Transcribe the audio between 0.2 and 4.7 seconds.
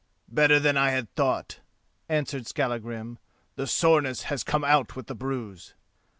"Better than I had thought," answered Skallagrim; "the soreness has come